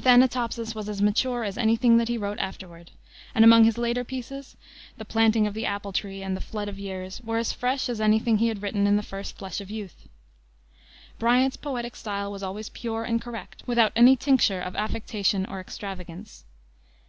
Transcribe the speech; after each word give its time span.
Thanatopsis 0.00 0.74
was 0.74 0.88
as 0.88 1.00
mature 1.00 1.44
as 1.44 1.56
any 1.56 1.76
thing 1.76 1.96
that 1.98 2.08
he 2.08 2.18
wrote 2.18 2.40
afterward, 2.40 2.90
and 3.36 3.44
among 3.44 3.62
his 3.62 3.78
later 3.78 4.02
pieces, 4.02 4.56
the 4.98 5.04
Planting 5.04 5.46
of 5.46 5.54
the 5.54 5.64
Apple 5.64 5.92
Tree 5.92 6.24
and 6.24 6.36
the 6.36 6.40
Flood 6.40 6.66
of 6.66 6.76
Years 6.76 7.20
were 7.22 7.38
as 7.38 7.52
fresh 7.52 7.88
as 7.88 8.00
any 8.00 8.18
thing 8.18 8.34
that 8.34 8.40
he 8.40 8.48
had 8.48 8.62
written 8.64 8.88
in 8.88 8.96
the 8.96 9.02
first 9.04 9.38
flush 9.38 9.60
of 9.60 9.70
youth. 9.70 10.08
Bryant's 11.20 11.56
poetic 11.56 11.94
style 11.94 12.32
was 12.32 12.42
always 12.42 12.68
pure 12.70 13.04
and 13.04 13.22
correct, 13.22 13.62
without 13.64 13.92
any 13.94 14.16
tincture 14.16 14.60
of 14.60 14.74
affectation 14.74 15.46
or 15.46 15.60
extravagance. 15.60 16.42